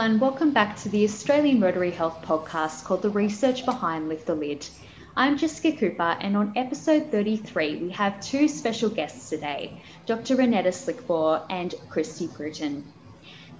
[0.00, 0.18] everyone.
[0.20, 4.66] Welcome back to the Australian Rotary Health podcast called The Research Behind Lift the Lid.
[5.20, 10.34] I'm Jessica Cooper, and on episode 33, we have two special guests today Dr.
[10.34, 12.90] Reneta Slikboer and Kristy Bruton.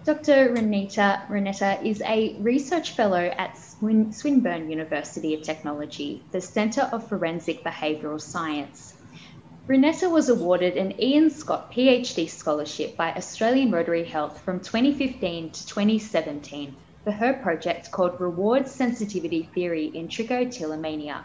[0.07, 0.55] Dr.
[0.55, 7.07] Reneta, Reneta is a research fellow at Swin- Swinburne University of Technology, the Centre of
[7.07, 8.95] Forensic Behavioural Science.
[9.69, 15.67] Reneta was awarded an Ian Scott PhD scholarship by Australian Rotary Health from 2015 to
[15.67, 21.23] 2017 for her project called Reward Sensitivity Theory in Trichotillomania.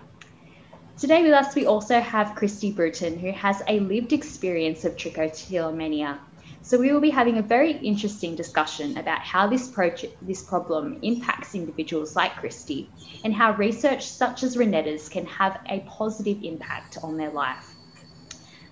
[0.97, 6.19] Today with us, we also have Kristy Bruton, who has a lived experience of trichotillomania.
[6.61, 9.75] So we will be having a very interesting discussion about how this,
[10.21, 12.91] this problem impacts individuals like Kristy
[13.25, 17.75] and how research such as Reneta's can have a positive impact on their life.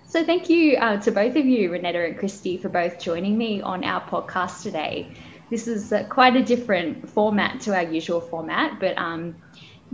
[0.06, 3.60] So thank you uh, to both of you, Reneta and Kristy, for both joining me
[3.60, 5.14] on our podcast today.
[5.50, 9.36] This is uh, quite a different format to our usual format, but um,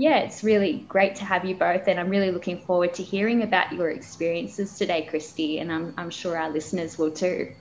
[0.00, 3.42] yeah, it's really great to have you both, and I'm really looking forward to hearing
[3.42, 7.52] about your experiences today, Kristy, and I'm, I'm sure our listeners will too.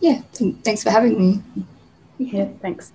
[0.00, 0.22] Yeah,
[0.64, 1.42] thanks for having me.
[2.16, 2.90] Yeah, thanks.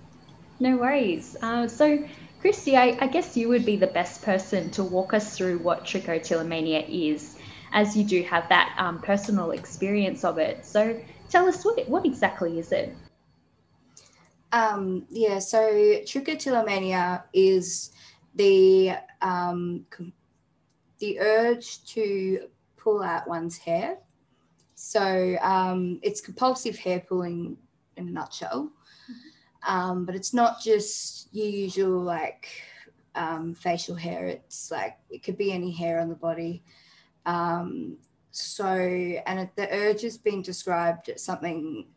[0.60, 1.38] No worries.
[1.40, 2.04] Uh, so,
[2.44, 5.86] Kristy, I, I guess you would be the best person to walk us through what
[5.86, 7.38] trichotillomania is
[7.72, 10.66] as you do have that um, personal experience of it.
[10.66, 11.00] So
[11.30, 12.96] tell us what what exactly is it?
[14.52, 17.92] Um, yeah, so trichotillomania is
[18.36, 19.86] the um,
[21.00, 22.48] the urge to
[22.78, 23.98] pull out one's hair.
[24.76, 27.58] So um, it's compulsive hair pulling
[27.98, 28.72] in a nutshell.
[29.68, 32.48] Um, but it's not just your usual like
[33.16, 34.26] um, facial hair.
[34.26, 36.64] It's like it could be any hair on the body.
[37.26, 37.98] Um,
[38.32, 41.88] so, and the urge has been described as something,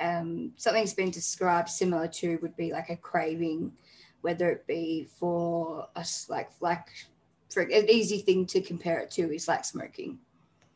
[0.00, 3.72] um, something's been described similar to would be like a craving,
[4.20, 6.86] whether it be for us, like, like
[7.50, 10.18] for an easy thing to compare it to is like smoking.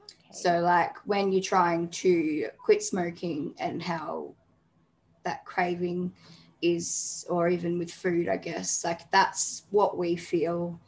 [0.09, 0.33] Okay.
[0.33, 4.34] So, like when you're trying to quit smoking and how
[5.25, 6.12] that craving
[6.60, 10.81] is, or even with food, I guess, like that's what we feel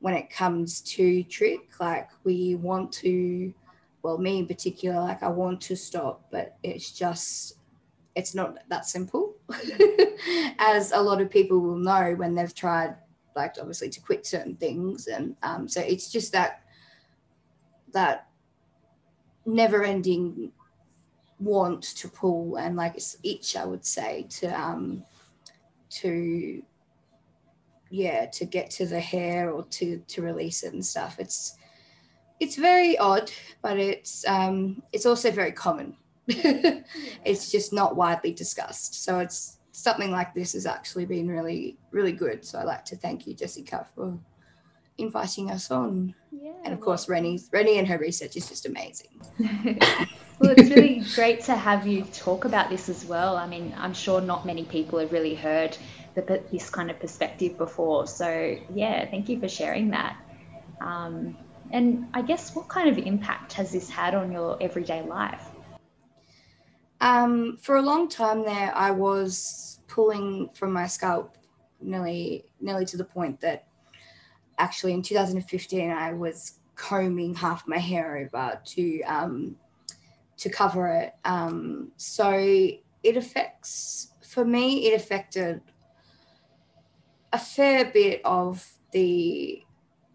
[0.00, 3.52] when it comes to trick like we want to
[4.02, 7.54] well me in particular like i want to stop but it's just
[8.16, 9.36] it's not that simple.
[10.58, 12.96] As a lot of people will know when they've tried
[13.36, 16.62] like obviously to quit certain things and um, so it's just that
[17.92, 18.28] that
[19.44, 20.50] never ending
[21.38, 25.04] want to pull and like it's itch i would say to um
[25.90, 26.62] to
[27.90, 31.16] yeah to get to the hair or to to release it and stuff.
[31.18, 31.56] It's
[32.38, 33.30] it's very odd
[33.62, 35.96] but it's um it's also very common
[37.24, 39.04] it's just not widely discussed.
[39.04, 42.44] So it's something like this has actually been really really good.
[42.44, 44.18] So I'd like to thank you jessica for
[44.98, 46.14] inviting us on.
[46.32, 49.20] Yeah, and of course rennie rennie and her research is just amazing.
[50.38, 53.38] Well it's really great to have you talk about this as well.
[53.38, 55.78] I mean i'm sure not many people have really heard
[56.16, 58.06] the, this kind of perspective before.
[58.06, 60.16] So, yeah, thank you for sharing that.
[60.80, 61.36] Um,
[61.70, 65.44] and I guess what kind of impact has this had on your everyday life?
[67.00, 71.36] Um, for a long time there, I was pulling from my scalp
[71.80, 73.66] nearly, nearly to the point that
[74.58, 79.56] actually in 2015 I was combing half my hair over to um,
[80.38, 81.14] to cover it.
[81.24, 84.86] Um, so it affects for me.
[84.86, 85.60] It affected
[87.32, 89.62] a fair bit of the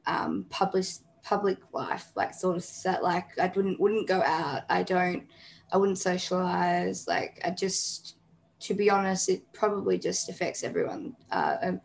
[0.06, 0.86] um, public
[1.24, 4.64] public life, like sort of set, like I wouldn't wouldn't go out.
[4.70, 5.24] I don't.
[5.72, 7.08] I wouldn't socialize.
[7.08, 8.16] Like I just,
[8.62, 11.16] to be honest, it probably just affects everyone.
[11.32, 11.82] Uh, um,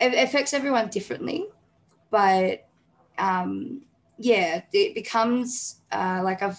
[0.00, 1.46] it affects everyone differently,
[2.10, 2.68] but
[3.18, 3.82] um,
[4.16, 6.58] yeah, it becomes uh, like I've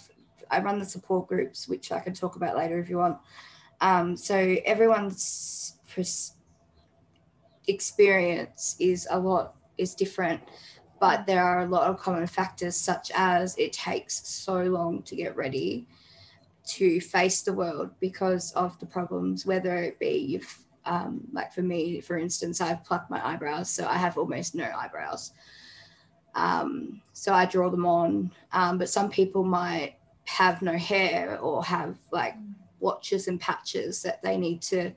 [0.52, 3.18] I run the support groups, which I can talk about later if you want.
[3.82, 5.78] Um, so everyone's
[7.68, 10.42] experience is a lot is different
[11.00, 15.16] but there are a lot of common factors such as it takes so long to
[15.16, 15.88] get ready
[16.70, 21.62] to face the world because of the problems whether it be you've um, like for
[21.62, 25.34] me for instance i've plucked my eyebrows so i have almost no eyebrows
[26.36, 29.96] um, so i draw them on um, but some people might
[30.26, 32.36] have no hair or have like
[32.80, 34.92] watches and patches that they need to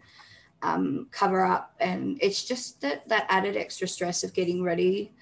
[0.62, 1.74] um, cover up.
[1.80, 5.12] And it's just that, that added extra stress of getting ready,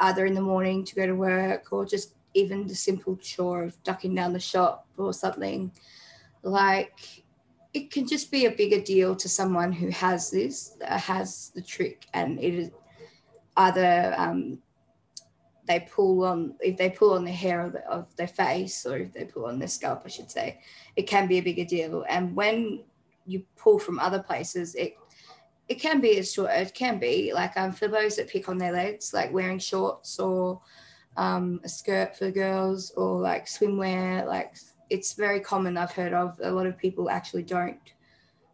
[0.00, 3.82] either in the morning to go to work or just even the simple chore of
[3.82, 5.72] ducking down the shop or something.
[6.42, 7.24] Like
[7.74, 12.06] it can just be a bigger deal to someone who has this, has the trick,
[12.14, 12.70] and it is
[13.56, 14.58] either um,
[15.66, 18.96] they pull on if they pull on the hair of, the, of their face or
[18.96, 20.60] if they pull on their scalp, I should say,
[20.96, 22.04] it can be a bigger deal.
[22.08, 22.84] And when
[23.26, 24.94] you pull from other places, it
[25.68, 26.50] it can be as short.
[26.50, 30.18] It can be like um, for those that pick on their legs, like wearing shorts
[30.18, 30.62] or
[31.18, 34.24] um, a skirt for girls or like swimwear.
[34.24, 34.54] Like
[34.88, 35.76] it's very common.
[35.76, 37.80] I've heard of a lot of people actually don't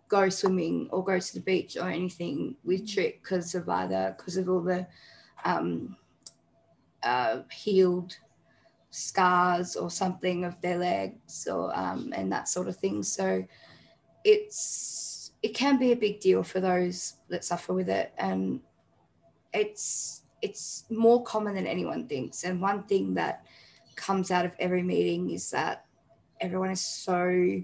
[0.08, 2.94] go swimming or go to the beach or anything with mm.
[2.94, 4.86] trick because of either because of all the
[5.44, 5.94] um,
[7.02, 8.16] uh, healed
[8.90, 13.02] scars or something of their legs or um, and that sort of thing.
[13.02, 13.44] So
[14.24, 18.60] it's it can be a big deal for those that suffer with it, and
[19.52, 22.44] it's it's more common than anyone thinks.
[22.44, 23.46] And one thing that
[23.96, 25.86] comes out of every meeting is that
[26.38, 27.62] everyone is so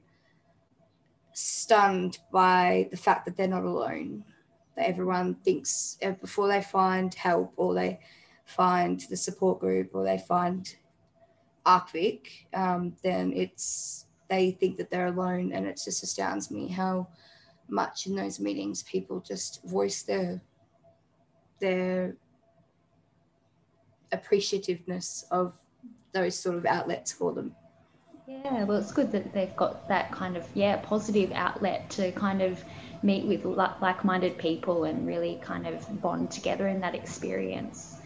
[1.34, 4.24] stunned by the fact that they're not alone.
[4.76, 8.00] That everyone thinks uh, before they find help or they
[8.46, 10.74] find the support group or they find
[11.66, 17.08] ARCVIC, um, then it's they think that they're alone, and it just astounds me how
[17.68, 20.40] much in those meetings people just voice their
[21.60, 22.16] their
[24.12, 25.54] appreciativeness of
[26.12, 27.54] those sort of outlets for them.
[28.26, 32.42] Yeah, well, it's good that they've got that kind of yeah positive outlet to kind
[32.42, 32.62] of
[33.02, 37.96] meet with like-minded people and really kind of bond together in that experience.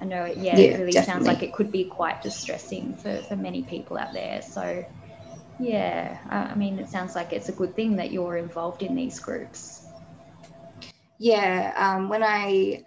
[0.00, 1.24] I know, yeah, yeah it really definitely.
[1.24, 4.42] sounds like it could be quite distressing for, for many people out there.
[4.42, 4.84] So,
[5.58, 9.18] yeah, I mean, it sounds like it's a good thing that you're involved in these
[9.18, 9.86] groups.
[11.18, 12.84] Yeah, um, when I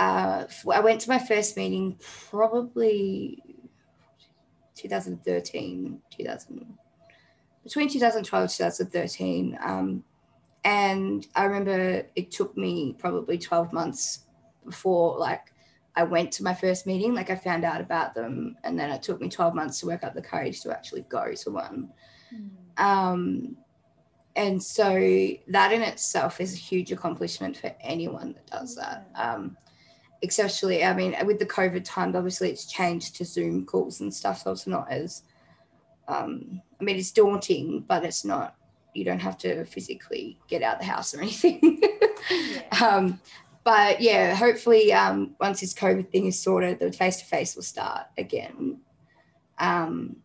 [0.00, 1.98] uh, I went to my first meeting
[2.30, 3.42] probably
[4.74, 6.78] 2013, 2000
[7.62, 9.58] between 2012 and 2013.
[9.62, 10.02] Um,
[10.64, 14.20] and I remember it took me probably 12 months
[14.64, 15.52] before like
[15.94, 19.02] I went to my first meeting, like I found out about them, and then it
[19.02, 21.90] took me 12 months to work up the courage to actually go to one.
[22.34, 22.82] Mm.
[22.82, 23.56] Um,
[24.34, 24.94] and so
[25.48, 29.10] that in itself is a huge accomplishment for anyone that does that.
[29.14, 29.58] Um,
[30.22, 34.42] especially, I mean, with the COVID times, obviously it's changed to Zoom calls and stuff,
[34.42, 35.22] so it's not as,
[36.08, 38.56] um, I mean, it's daunting, but it's not,
[38.94, 41.80] you don't have to physically get out the house or anything.
[42.30, 42.84] yeah.
[42.84, 43.20] um,
[43.64, 47.62] but yeah, hopefully, um, once this COVID thing is sorted, the face to face will
[47.62, 48.80] start again.
[49.58, 50.16] Um,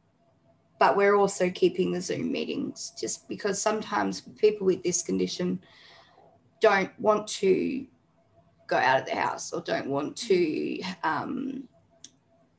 [0.79, 5.59] but we're also keeping the Zoom meetings just because sometimes people with this condition
[6.59, 7.85] don't want to
[8.67, 11.63] go out of the house or don't want to um,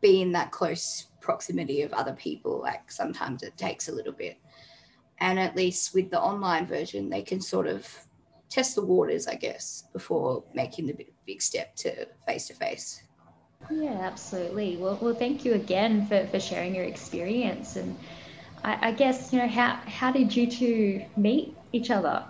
[0.01, 2.61] be in that close proximity of other people.
[2.61, 4.39] Like sometimes it takes a little bit.
[5.19, 7.89] And at least with the online version, they can sort of
[8.49, 13.03] test the waters, I guess, before making the big step to face to face.
[13.71, 14.77] Yeah, absolutely.
[14.77, 17.77] Well, well, thank you again for, for sharing your experience.
[17.77, 17.97] And
[18.63, 22.25] I, I guess, you know, how, how did you two meet each other?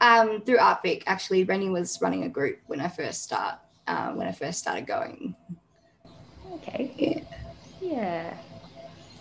[0.00, 4.26] Um, through ARCVIC, actually, Rennie was running a group when I first start, uh, when
[4.26, 5.34] I first started going.
[6.54, 7.24] Okay.
[7.80, 7.90] Yeah.
[7.90, 8.36] Yeah.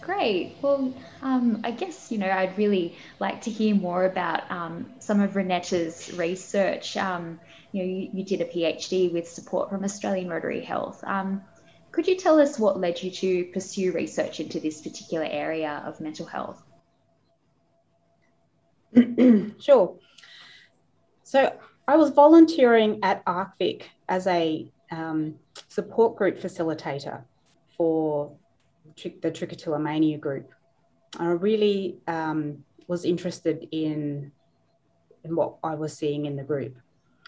[0.02, 0.56] Great.
[0.62, 5.20] Well, um, I guess, you know, I'd really like to hear more about um, some
[5.20, 6.98] of Reneta's research.
[6.98, 7.40] Um,
[7.72, 11.04] you know, you, you, did a PhD with support from Australian Rotary Health.
[11.06, 11.42] Um,
[11.92, 16.00] could you tell us what led you to pursue research into this particular area of
[16.00, 16.64] mental health?
[19.60, 19.96] sure.
[21.30, 21.56] So
[21.88, 25.36] I was volunteering at ARCVIC as a um,
[25.68, 27.22] support group facilitator
[27.78, 28.32] for
[28.96, 30.52] the trichotillomania group.
[31.20, 34.32] I really um, was interested in,
[35.24, 36.76] in what I was seeing in the group.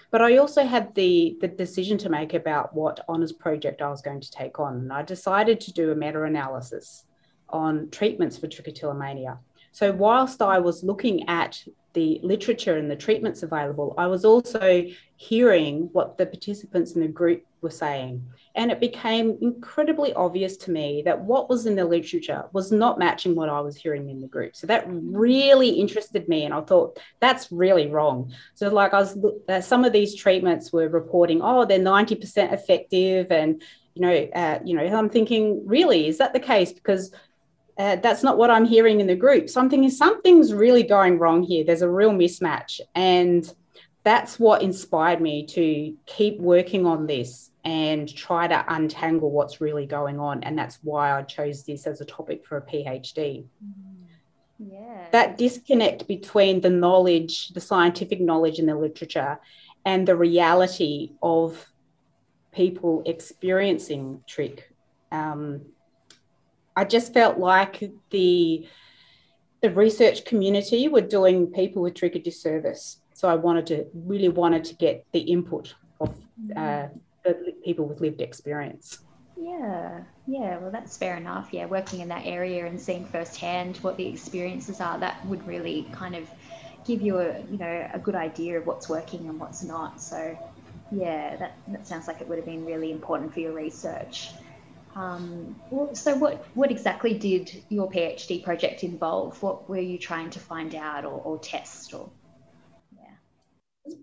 [0.10, 4.01] But I also had the, the decision to make about what honours project I was
[4.01, 4.77] going to take on.
[4.77, 7.05] And I decided to do a meta analysis
[7.50, 9.38] on treatments for trichotillomania.
[9.72, 14.86] So, whilst I was looking at the literature and the treatments available, I was also
[15.17, 18.25] hearing what the participants in the group were saying.
[18.55, 23.00] And it became incredibly obvious to me that what was in the literature was not
[23.00, 24.55] matching what I was hearing in the group.
[24.55, 26.43] So that really interested me.
[26.45, 28.33] And I thought, that's really wrong.
[28.55, 29.17] So, like, I was,
[29.48, 33.31] uh, some of these treatments were reporting, oh, they're 90% effective.
[33.31, 33.62] And,
[33.93, 36.74] you know, uh, you know, I'm thinking, really, is that the case?
[36.74, 37.13] Because
[37.78, 39.50] uh, that's not what I'm hearing in the group.
[39.50, 41.63] Something is something's really going wrong here.
[41.63, 43.51] There's a real mismatch, and
[44.04, 49.86] that's what inspired me to keep working on this and try to untangle what's really
[49.86, 50.44] going on.
[50.44, 53.46] And that's why I chose this as a topic for a PhD.
[54.58, 55.06] Yeah.
[55.12, 59.40] That disconnect between the knowledge, the scientific knowledge in the literature,
[59.86, 61.72] and the reality of
[62.51, 64.72] people experiencing trick
[65.12, 65.62] um,
[66.75, 68.68] I just felt like the
[69.62, 72.98] the research community were doing people with a disservice.
[73.13, 76.10] So I wanted to really wanted to get the input of
[76.56, 76.88] uh,
[77.24, 79.00] the people with lived experience.
[79.38, 81.50] Yeah, yeah, well, that's fair enough.
[81.51, 85.88] Yeah, working in that area and seeing firsthand what the experiences are, that would really
[85.92, 86.30] kind of
[86.86, 90.01] give you a you know a good idea of what's working and what's not.
[90.01, 90.38] So,
[90.92, 94.30] yeah, that, that sounds like it would have been really important for your research.
[94.95, 95.55] Um,
[95.93, 99.41] so, what, what exactly did your PhD project involve?
[99.41, 101.93] What were you trying to find out or, or test?
[101.93, 102.10] Or
[102.93, 103.98] yeah, it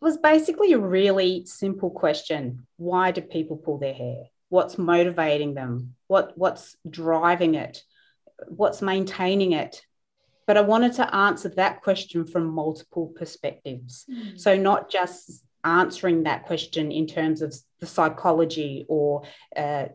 [0.00, 4.24] was basically a really simple question: Why do people pull their hair?
[4.50, 5.94] What's motivating them?
[6.06, 7.82] What what's driving it?
[8.48, 9.80] What's maintaining it?
[10.46, 14.04] But I wanted to answer that question from multiple perspectives.
[14.08, 14.38] Mm.
[14.38, 19.24] So, not just answering that question in terms of the psychology or
[19.56, 19.86] uh,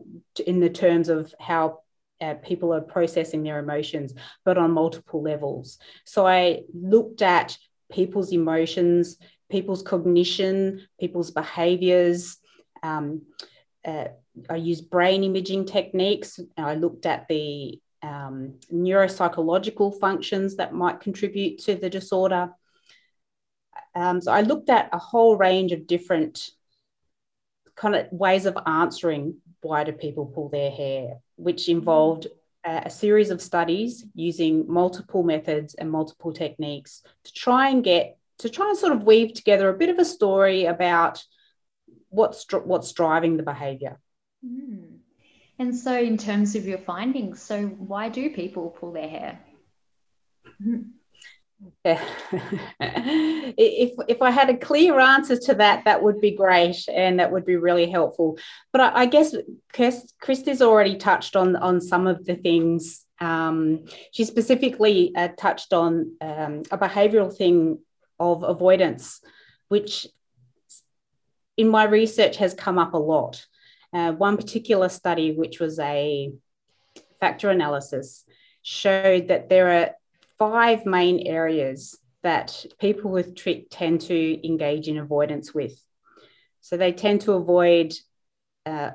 [0.46, 1.80] in the terms of how
[2.20, 4.14] uh, people are processing their emotions,
[4.44, 5.78] but on multiple levels.
[6.04, 7.56] So I looked at
[7.90, 9.16] people's emotions,
[9.50, 12.36] people's cognition, people's behaviors.
[12.82, 13.22] Um,
[13.84, 14.08] uh,
[14.48, 16.38] I used brain imaging techniques.
[16.56, 22.50] I looked at the um, neuropsychological functions that might contribute to the disorder.
[23.94, 26.50] Um, so I looked at a whole range of different
[27.74, 32.26] kind of ways of answering why do people pull their hair, which involved
[32.64, 38.48] a, series of studies using multiple methods and multiple techniques to try and get to
[38.48, 41.22] try and sort of weave together a bit of a story about
[42.08, 43.98] what's what's driving the behavior.
[44.44, 44.98] Mm.
[45.58, 49.38] And so, in terms of your findings, so why do people pull their hair?
[53.54, 57.30] If if I had a clear answer to that, that would be great, and that
[57.30, 58.38] would be really helpful.
[58.72, 59.34] But I, I guess
[59.74, 63.04] Kristy's already touched on on some of the things.
[63.20, 67.80] Um, she specifically uh, touched on um, a behavioural thing
[68.18, 69.20] of avoidance,
[69.68, 70.06] which
[71.56, 73.44] in my research has come up a lot.
[73.92, 76.32] Uh, one particular study, which was a
[77.20, 78.24] factor analysis,
[78.62, 79.90] showed that there are
[80.50, 85.80] five main areas that people with trick tend to engage in avoidance with.
[86.60, 87.94] So they tend to avoid
[88.66, 88.90] uh,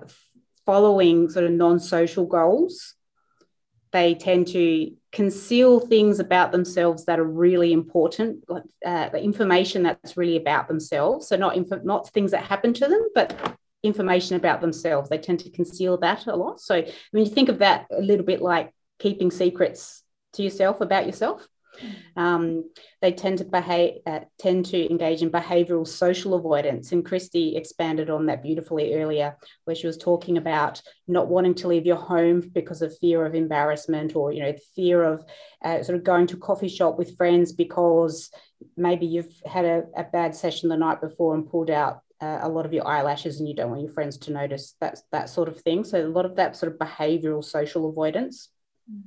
[0.66, 2.96] following sort of non social goals.
[3.94, 8.44] They tend to conceal things about themselves that are really important,
[8.86, 11.30] uh, the information that's really about themselves.
[11.30, 15.10] So not inf- not things that happen to them, but information about themselves.
[15.10, 16.60] They tend to conceal that a lot.
[16.60, 20.04] So when you think of that a little bit like keeping secrets
[20.34, 21.48] to yourself about yourself.
[22.16, 22.70] Um,
[23.02, 28.10] they tend to behave, uh, tend to engage in behavioural social avoidance, and Kristy expanded
[28.10, 32.42] on that beautifully earlier, where she was talking about not wanting to leave your home
[32.54, 35.24] because of fear of embarrassment, or you know, fear of
[35.64, 38.32] uh, sort of going to coffee shop with friends because
[38.76, 42.50] maybe you've had a, a bad session the night before and pulled out uh, a
[42.50, 45.48] lot of your eyelashes and you don't want your friends to notice that that sort
[45.48, 45.84] of thing.
[45.84, 48.50] So a lot of that sort of behavioural social avoidance.
[48.92, 49.04] Mm.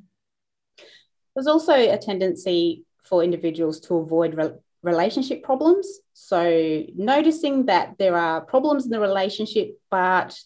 [1.40, 5.88] There's also a tendency for individuals to avoid re- relationship problems.
[6.12, 10.38] So, noticing that there are problems in the relationship, but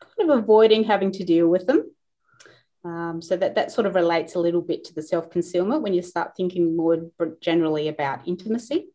[0.00, 1.88] kind of avoiding having to deal with them.
[2.84, 5.94] Um, so that that sort of relates a little bit to the self concealment when
[5.94, 8.88] you start thinking more generally about intimacy.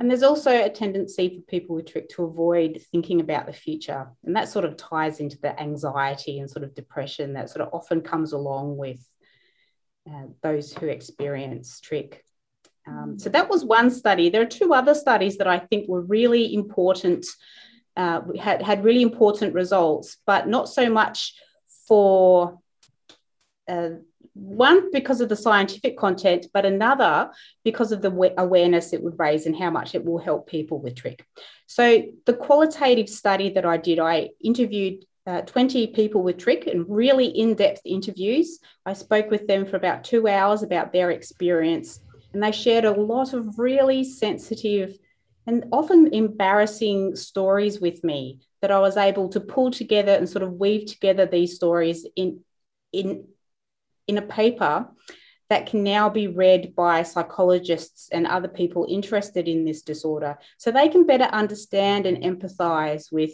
[0.00, 4.10] And there's also a tendency for people with trick to avoid thinking about the future.
[4.24, 7.74] And that sort of ties into the anxiety and sort of depression that sort of
[7.74, 9.06] often comes along with
[10.08, 12.24] uh, those who experience trick.
[12.86, 14.28] Um, so that was one study.
[14.28, 17.24] There are two other studies that I think were really important,
[17.96, 21.34] uh, had, had really important results, but not so much
[21.86, 22.58] for
[23.68, 23.90] uh,
[24.34, 27.30] one because of the scientific content, but another
[27.64, 30.96] because of the awareness it would raise and how much it will help people with
[30.96, 31.24] trick.
[31.66, 36.84] So the qualitative study that I did, I interviewed uh, 20 people with Trick and
[36.88, 38.58] really in depth interviews.
[38.84, 42.00] I spoke with them for about two hours about their experience,
[42.32, 44.96] and they shared a lot of really sensitive
[45.46, 50.44] and often embarrassing stories with me that I was able to pull together and sort
[50.44, 52.40] of weave together these stories in,
[52.92, 53.26] in
[54.08, 54.88] in a paper
[55.48, 60.70] that can now be read by psychologists and other people interested in this disorder so
[60.70, 63.32] they can better understand and empathize with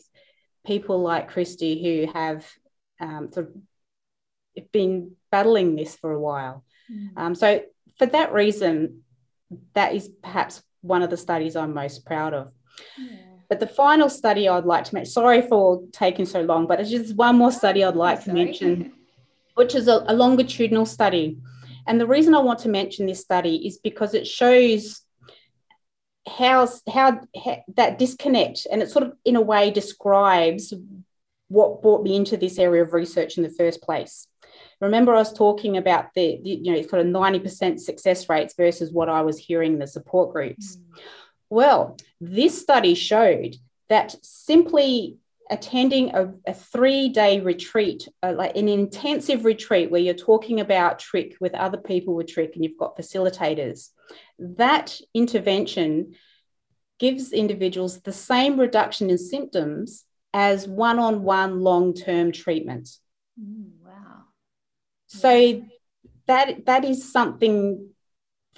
[0.68, 2.46] people like Kristy who have
[3.00, 6.62] um, sort of been battling this for a while.
[6.92, 7.08] Mm.
[7.16, 7.62] Um, so,
[7.98, 9.02] for that reason,
[9.72, 12.52] that is perhaps one of the studies I'm most proud of.
[12.98, 13.16] Yeah.
[13.48, 16.90] But the final study I'd like to mention, sorry for taking so long, but it's
[16.90, 18.92] just one more study I'd like to mention,
[19.54, 21.38] which is a, a longitudinal study.
[21.86, 25.00] And the reason I want to mention this study is because it shows
[26.28, 30.74] how, how, how that disconnect, and it sort of in a way describes
[31.48, 34.26] what brought me into this area of research in the first place.
[34.80, 38.54] Remember, I was talking about the, the you know, it's got a 90% success rates
[38.56, 40.76] versus what I was hearing in the support groups.
[40.76, 41.00] Mm.
[41.50, 43.56] Well, this study showed
[43.88, 45.16] that simply
[45.50, 50.98] attending a, a three day retreat, uh, like an intensive retreat where you're talking about
[50.98, 53.90] trick with other people with trick and you've got facilitators,
[54.38, 56.14] that intervention
[56.98, 62.88] gives individuals the same reduction in symptoms as one on one long term treatment.
[63.40, 64.24] Mm, wow.
[65.06, 65.62] So
[66.26, 67.87] that, that is something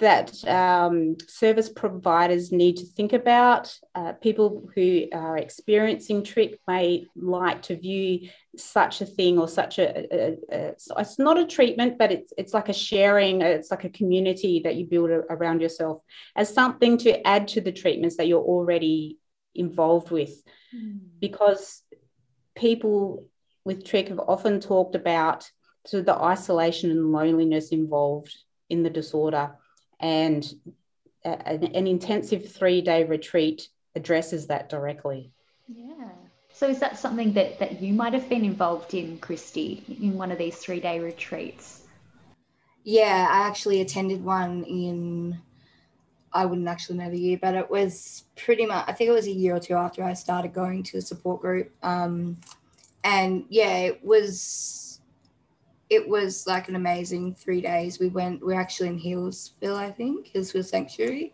[0.01, 3.73] that um, service providers need to think about.
[3.95, 8.27] Uh, people who are experiencing trick may like to view
[8.57, 12.53] such a thing or such a, a, a, it's not a treatment, but it's it's
[12.53, 13.41] like a sharing.
[13.41, 16.01] It's like a community that you build around yourself
[16.35, 19.19] as something to add to the treatments that you're already
[19.55, 20.33] involved with,
[20.75, 20.99] mm.
[21.19, 21.83] because
[22.55, 23.27] people
[23.63, 25.49] with trick have often talked about
[25.85, 28.35] sort of the isolation and loneliness involved
[28.69, 29.51] in the disorder
[30.01, 30.53] and
[31.23, 35.31] an, an intensive three day retreat addresses that directly.
[35.67, 36.09] Yeah.
[36.53, 40.31] So is that something that, that you might have been involved in, Kristy, in one
[40.31, 41.83] of these three day retreats?
[42.83, 45.39] Yeah, I actually attended one in,
[46.33, 49.27] I wouldn't actually know the year, but it was pretty much, I think it was
[49.27, 51.71] a year or two after I started going to the support group.
[51.83, 52.37] Um,
[53.03, 54.90] and yeah, it was
[55.91, 57.99] it was like an amazing three days.
[57.99, 61.33] We went, we are actually in Hillsville, I think, Healesville Sanctuary.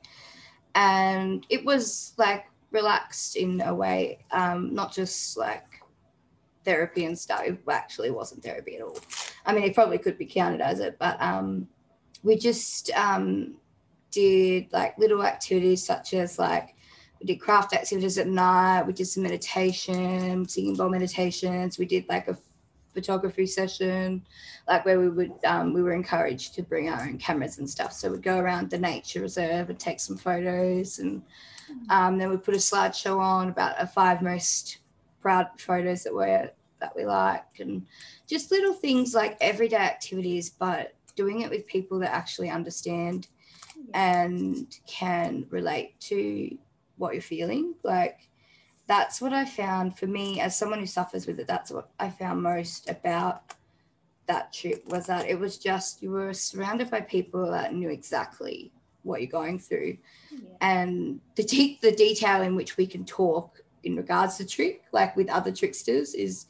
[0.74, 5.68] And it was like relaxed in a way, um, not just like
[6.66, 7.44] therapy and stuff.
[7.44, 8.98] It actually wasn't therapy at all.
[9.46, 11.68] I mean, it probably could be counted as it, but um,
[12.24, 13.58] we just um,
[14.10, 16.74] did like little activities such as like
[17.20, 22.10] we did craft activities at night, we did some meditation, singing bowl meditations, we did
[22.10, 22.38] like a
[22.98, 24.26] photography session,
[24.68, 27.94] like where we would um, we were encouraged to bring our own cameras and stuff.
[27.94, 31.22] So we'd go around the nature reserve and take some photos, and
[31.90, 34.80] um, then we put a slideshow on about our five most
[35.22, 36.26] proud photos that we
[36.80, 37.86] that we like, and
[38.28, 43.28] just little things like everyday activities, but doing it with people that actually understand
[43.94, 46.58] and can relate to
[46.98, 47.76] what you're feeling.
[47.84, 48.28] Like
[48.88, 51.48] that's what I found for me as someone who suffers with it.
[51.48, 53.54] That's what I found most about
[54.28, 58.72] that trip was that it was just you were surrounded by people that knew exactly
[59.04, 59.98] what you're going through,
[60.32, 60.40] yeah.
[60.62, 65.16] and the de- the detail in which we can talk in regards to trick, like
[65.16, 66.46] with other tricksters, is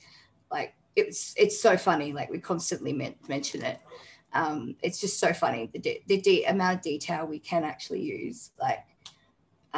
[0.52, 2.13] like it's it's so funny.
[2.13, 2.93] Like we constantly
[3.28, 3.80] mention it.
[4.34, 8.02] Um, it's just so funny the de- the de- amount of detail we can actually
[8.02, 8.52] use.
[8.60, 8.80] Like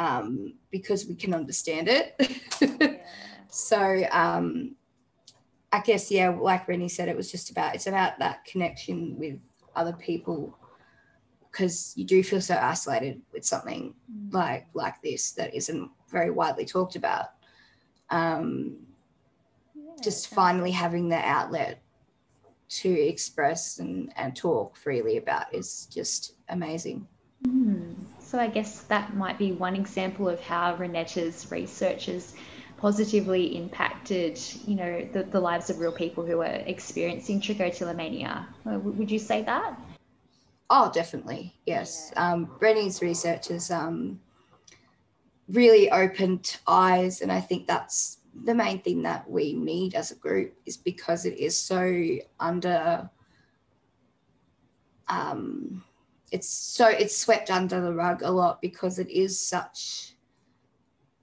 [0.00, 2.16] um, because we can understand it.
[2.60, 2.96] yeah.
[3.52, 4.76] So um,
[5.72, 9.40] I guess yeah, like Rennie said, it was just about it's about that connection with
[9.74, 10.56] other people
[11.50, 14.32] because you do feel so isolated with something mm.
[14.32, 17.30] like like this that isn't very widely talked about.
[18.10, 18.76] Um,
[19.74, 21.82] yeah, just finally having the outlet
[22.68, 27.08] to express and, and talk freely about is just amazing.
[27.44, 27.96] Mm.
[28.30, 32.32] So I guess that might be one example of how Reneta's research has
[32.76, 38.46] positively impacted, you know, the, the lives of real people who are experiencing trichotillomania.
[38.64, 39.76] Uh, would you say that?
[40.70, 41.56] Oh, definitely.
[41.66, 42.12] Yes.
[42.14, 42.30] Yeah.
[42.30, 44.20] Um, Rennie's research has um,
[45.48, 50.14] really opened eyes, and I think that's the main thing that we need as a
[50.14, 53.10] group is because it is so under
[55.08, 55.82] um,
[56.30, 60.14] it's so it's swept under the rug a lot because it is such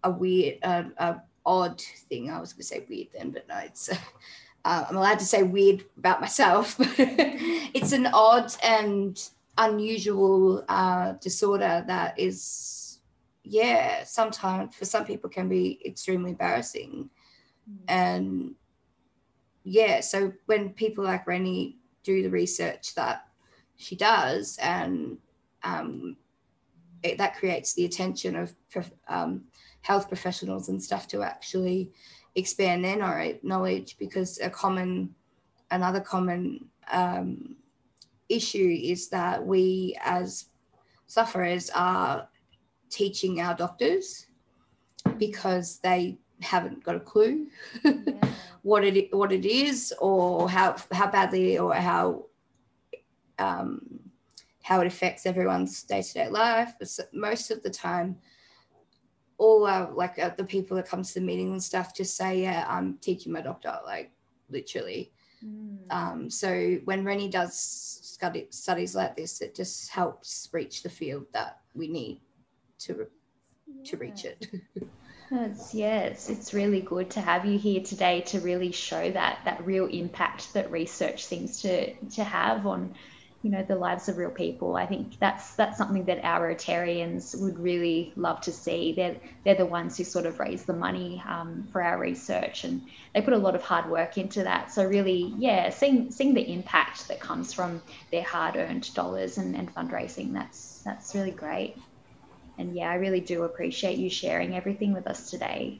[0.04, 2.30] a weird, uh, a odd thing.
[2.30, 3.89] I was going to say weird then, but no, it's.
[4.65, 6.78] Uh, I'm allowed to say weird about myself.
[6.78, 9.17] but it's an odd and
[9.58, 13.00] unusual uh, disorder that is,
[13.46, 17.10] yeah, sometimes for some people can be extremely embarrassing.
[17.70, 17.84] Mm.
[17.88, 18.56] And
[19.63, 23.27] yeah, so when people like Rennie do the research that
[23.78, 25.18] she does, and
[25.63, 26.18] um,
[27.04, 28.54] it, that creates the attention of
[29.08, 29.44] um,
[29.82, 31.92] health professionals and stuff to actually
[32.36, 32.98] expand their
[33.44, 35.13] knowledge because a common
[35.72, 37.56] another common um,
[38.30, 40.46] issue is that we as
[41.08, 42.28] sufferers are
[42.90, 44.28] teaching our doctors
[45.18, 47.48] because they haven't got a clue
[47.84, 47.94] yeah.
[48.62, 52.26] what it what it is or how how badly or how
[53.39, 53.82] um,
[54.63, 56.73] how it affects everyone's day to day life.
[57.13, 58.17] Most of the time,
[59.38, 62.41] all our, like uh, the people that come to the meeting and stuff just say,
[62.41, 64.12] "Yeah, I'm teaching my doctor," like
[64.50, 65.12] literally.
[65.45, 65.78] Mm.
[65.91, 71.26] Um, so when Rennie does study, studies like this, it just helps reach the field
[71.34, 72.21] that we need
[72.80, 73.08] to
[73.67, 73.84] yeah.
[73.86, 74.47] to reach it.
[75.30, 79.39] It's, yeah, it's, it's really good to have you here today to really show that
[79.43, 82.95] that real impact that research seems to to have on
[83.48, 84.76] you know the lives of real people.
[84.76, 88.92] I think that's that's something that our Rotarians would really love to see.
[88.92, 92.82] They're they're the ones who sort of raise the money um, for our research, and
[93.16, 94.74] they put a lot of hard work into that.
[94.74, 97.82] So really, yeah, seeing seeing the impact that comes from
[98.12, 101.78] their hard-earned dollars and, and fundraising, that's that's really great.
[102.58, 105.80] And yeah, I really do appreciate you sharing everything with us today.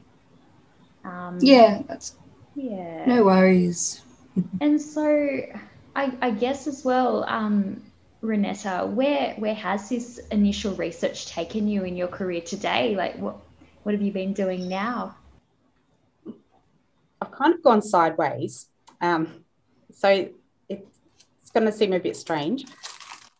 [1.04, 2.14] Um, yeah, that's
[2.54, 3.04] yeah.
[3.04, 4.00] No worries.
[4.62, 5.38] and so
[5.98, 7.82] I, I guess as well, um,
[8.22, 12.94] Reneta, where where has this initial research taken you in your career today?
[12.94, 13.38] Like, what
[13.82, 15.16] what have you been doing now?
[17.20, 18.68] I've kind of gone sideways,
[19.00, 19.44] um,
[19.92, 20.28] so
[20.68, 22.66] it's going to seem a bit strange.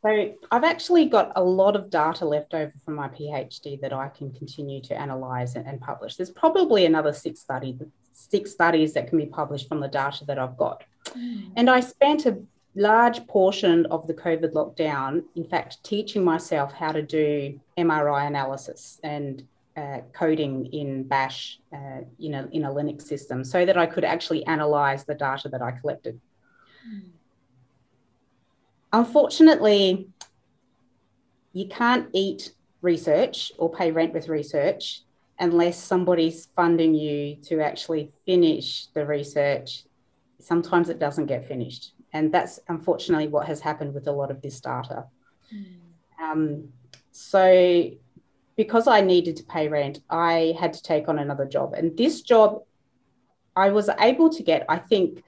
[0.02, 4.08] So I've actually got a lot of data left over from my PhD that I
[4.08, 6.16] can continue to analyse and, and publish.
[6.16, 7.78] There's probably another six study,
[8.12, 10.82] six studies that can be published from the data that I've got.
[11.56, 12.38] And I spent a
[12.74, 19.00] large portion of the COVID lockdown, in fact, teaching myself how to do MRI analysis
[19.02, 19.42] and
[19.76, 24.04] uh, coding in Bash uh, in, a, in a Linux system so that I could
[24.04, 26.20] actually analyze the data that I collected.
[28.92, 30.08] Unfortunately,
[31.52, 35.02] you can't eat research or pay rent with research
[35.38, 39.84] unless somebody's funding you to actually finish the research
[40.40, 41.92] sometimes it doesn't get finished.
[42.12, 45.06] And that's unfortunately what has happened with a lot of this data.
[45.54, 45.76] Mm.
[46.22, 46.68] Um,
[47.12, 47.90] so,
[48.56, 51.74] because I needed to pay rent, I had to take on another job.
[51.74, 52.62] And this job
[53.58, 55.22] I was able to get, I think,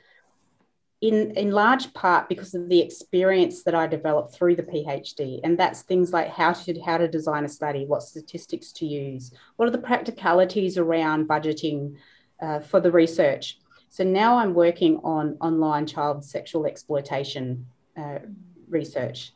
[1.00, 5.40] in, in large part because of the experience that I developed through the PhD.
[5.42, 9.32] And that's things like how to, how to design a study, what statistics to use,
[9.56, 11.96] what are the practicalities around budgeting
[12.40, 13.58] uh, for the research.
[13.90, 17.66] So now I'm working on online child sexual exploitation
[17.98, 18.20] uh,
[18.68, 19.32] research,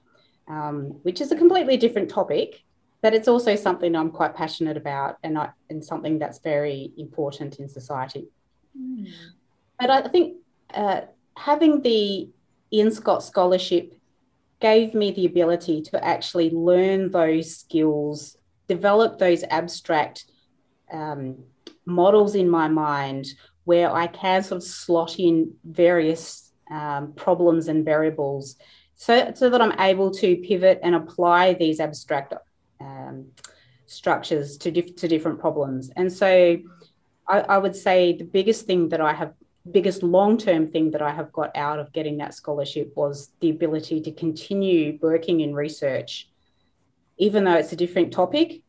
[0.49, 2.63] um, which is a completely different topic,
[3.03, 7.59] but it's also something I'm quite passionate about and, I, and something that's very important
[7.59, 8.29] in society.
[8.81, 9.09] Mm.
[9.81, 10.37] But I think
[10.73, 11.01] uh,
[11.37, 12.31] having the
[12.73, 13.93] Ian Scott Scholarship
[14.61, 18.37] gave me the ability to actually learn those skills,
[18.69, 20.27] develop those abstract
[20.93, 21.39] um,
[21.87, 23.27] models in my mind
[23.65, 28.57] where I can sort of slot in various um, problems and variables
[28.97, 32.35] so, so that I'm able to pivot and apply these abstract
[32.81, 33.27] um,
[33.87, 35.91] structures to, dif- to different problems.
[35.97, 36.59] And so
[37.29, 39.35] I, I would say the biggest thing that I have
[39.71, 44.03] biggest long-term thing that I have got out of getting that scholarship was the ability
[44.03, 46.29] to continue working in research,
[47.17, 48.61] even though it's a different topic.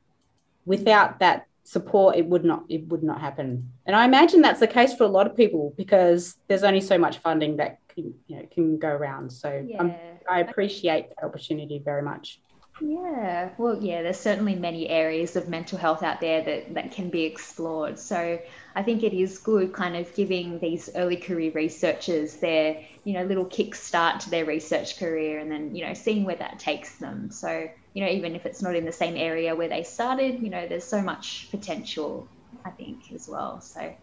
[0.66, 3.72] Without that support, it would not it would not happen.
[3.86, 6.98] And I imagine that's the case for a lot of people because there's only so
[6.98, 9.32] much funding that can, you know can go around.
[9.32, 9.96] So yeah.
[10.30, 12.40] I appreciate the opportunity very much.
[12.82, 17.10] Yeah, well, yeah, there's certainly many areas of mental health out there that, that can
[17.10, 17.98] be explored.
[17.98, 18.38] So
[18.76, 23.24] I think it is good kind of giving these early career researchers their, you know,
[23.24, 27.32] little kickstart to their research career and then, you know, seeing where that takes them.
[27.32, 30.50] So, you know, even if it's not in the same area where they started, you
[30.50, 32.28] know, there's so much potential,
[32.66, 33.62] I think, as well.
[33.62, 33.96] So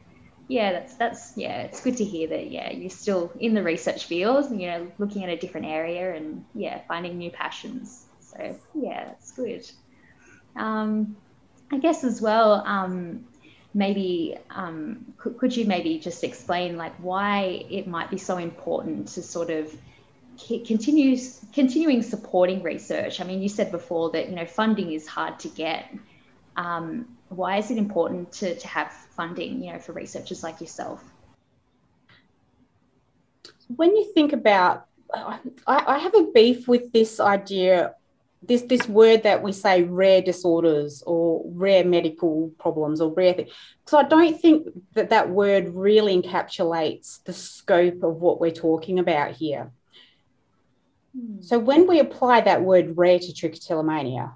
[0.48, 4.06] yeah, that's that's yeah, it's good to hear that yeah, you're still in the research
[4.06, 8.06] field, you know, looking at a different area and yeah, finding new passions.
[8.20, 9.70] So yeah, that's good.
[10.56, 11.18] Um,
[11.70, 13.26] I guess as well, um,
[13.74, 19.08] maybe um, could, could you maybe just explain like why it might be so important
[19.08, 19.70] to sort of
[20.38, 21.16] continue
[21.52, 23.20] continuing supporting research?
[23.20, 25.86] I mean, you said before that you know funding is hard to get.
[26.56, 31.02] Um, why is it important to, to have funding, you know, for researchers like yourself?
[33.74, 37.94] When you think about I, I have a beef with this idea
[38.42, 43.50] this this word that we say rare disorders or rare medical problems or rare things.
[43.86, 48.98] So I don't think that that word really encapsulates the scope of what we're talking
[48.98, 49.70] about here.
[51.16, 51.40] Hmm.
[51.40, 54.34] So when we apply that word rare to trichotillomania,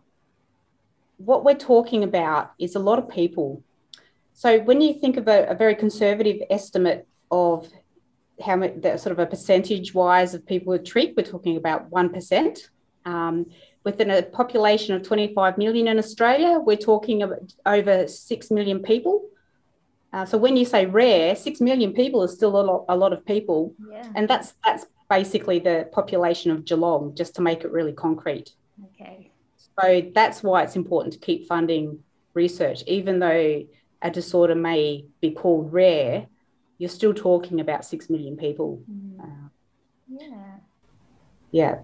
[1.18, 3.62] what we're talking about is a lot of people.
[4.34, 7.68] So when you think of a, a very conservative estimate of
[8.44, 12.68] how much, sort of a percentage wise of people with trich, we're talking about 1%.
[13.06, 13.46] Um,
[13.84, 19.28] within a population of 25 million in Australia, we're talking about over 6 million people.
[20.12, 23.12] Uh, so when you say rare, 6 million people is still a lot, a lot
[23.12, 23.74] of people.
[23.90, 24.10] Yeah.
[24.14, 28.53] And that's, that's basically the population of Geelong, just to make it really concrete.
[28.95, 29.31] Okay.
[29.81, 32.01] So that's why it's important to keep funding
[32.35, 33.64] research, even though
[34.03, 36.27] a disorder may be called rare,
[36.79, 38.83] you're still talking about 6 million people.
[38.90, 39.21] Mm.
[39.21, 39.49] Uh,
[40.09, 40.57] yeah.
[41.51, 41.79] Yeah.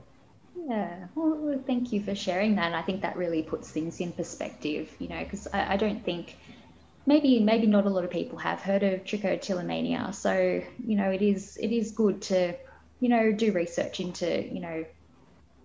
[0.68, 2.66] Yeah, well, thank you for sharing that.
[2.66, 6.04] And I think that really puts things in perspective, you know, because I, I, don't
[6.04, 6.36] think
[7.06, 10.14] maybe maybe not a lot of people have heard of trichotillomania.
[10.14, 12.54] So you know, it is it is good to
[13.02, 14.84] you know do research into you know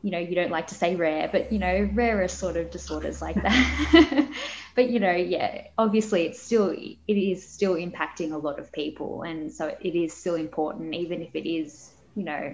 [0.02, 3.22] you know you don't like to say rare, but you know rarer sort of disorders
[3.22, 4.30] like that.
[4.76, 9.24] but you know, yeah, obviously it's still it is still impacting a lot of people,
[9.24, 12.54] and so it is still important, even if it is you know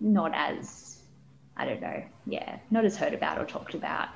[0.00, 0.98] not as
[1.56, 4.08] I don't know, yeah, not as heard about or talked about.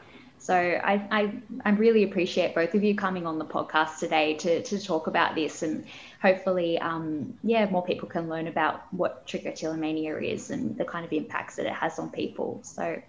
[0.47, 4.63] So I, I, I really appreciate both of you coming on the podcast today to,
[4.63, 5.85] to talk about this and
[6.23, 11.13] hopefully, um, yeah, more people can learn about what trichotillomania is and the kind of
[11.13, 12.61] impacts that it has on people.
[12.63, 13.03] So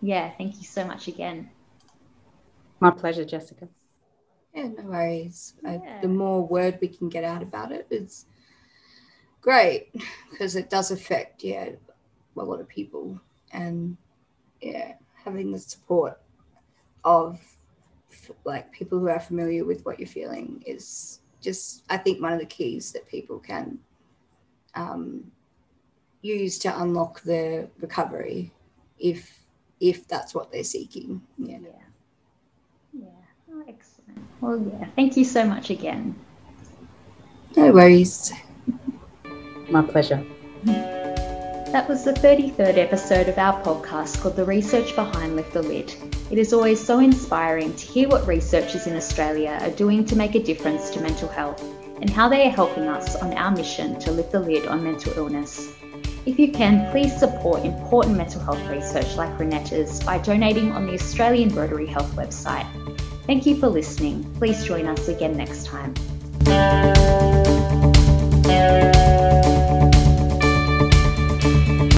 [0.00, 1.50] yeah, thank you so much again.
[2.78, 3.66] My pleasure, Jessica.
[4.54, 5.54] Yeah, no worries.
[5.64, 5.70] Yeah.
[5.98, 8.26] I, the more word we can get out about it, it's
[9.40, 9.92] great
[10.30, 11.70] because it does affect, yeah,
[12.36, 13.20] a lot of people
[13.50, 13.96] and
[14.60, 14.92] yeah,
[15.24, 16.20] having the support
[17.06, 17.40] of
[18.44, 22.40] like people who are familiar with what you're feeling is just I think one of
[22.40, 23.78] the keys that people can
[24.74, 25.30] um,
[26.20, 28.52] use to unlock their recovery
[28.98, 29.40] if
[29.80, 31.22] if that's what they're seeking.
[31.38, 31.58] Yeah.
[31.62, 31.68] Yeah.
[32.92, 33.06] Yeah.
[33.52, 34.26] Oh, excellent.
[34.40, 34.88] Well, yeah.
[34.96, 36.16] Thank you so much again.
[37.56, 38.32] No worries.
[39.70, 40.24] My pleasure.
[41.72, 45.94] That was the 33rd episode of our podcast called The Research Behind Lift the Lid.
[46.30, 50.36] It is always so inspiring to hear what researchers in Australia are doing to make
[50.36, 51.62] a difference to mental health
[52.00, 55.12] and how they are helping us on our mission to lift the lid on mental
[55.16, 55.72] illness.
[56.24, 60.94] If you can, please support important mental health research like Reneta's by donating on the
[60.94, 62.66] Australian Rotary Health website.
[63.26, 64.24] Thank you for listening.
[64.34, 65.94] Please join us again next time.